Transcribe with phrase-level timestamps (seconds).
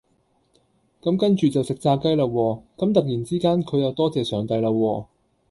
[0.99, 5.05] 咁跟住就食炸雞啦喎，咁突然之間佢又多謝上帝啦喎